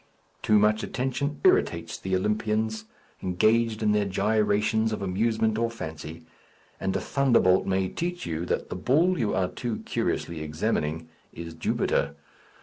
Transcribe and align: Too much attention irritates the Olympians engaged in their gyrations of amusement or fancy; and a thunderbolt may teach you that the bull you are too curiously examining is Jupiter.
Too 0.41 0.57
much 0.57 0.81
attention 0.81 1.39
irritates 1.43 1.95
the 1.99 2.15
Olympians 2.15 2.85
engaged 3.21 3.83
in 3.83 3.91
their 3.91 4.05
gyrations 4.07 4.91
of 4.91 5.03
amusement 5.03 5.59
or 5.59 5.69
fancy; 5.69 6.25
and 6.79 6.95
a 6.95 6.99
thunderbolt 6.99 7.67
may 7.67 7.87
teach 7.87 8.25
you 8.25 8.43
that 8.47 8.69
the 8.71 8.75
bull 8.75 9.19
you 9.19 9.35
are 9.35 9.47
too 9.49 9.83
curiously 9.85 10.41
examining 10.41 11.07
is 11.31 11.53
Jupiter. 11.53 12.15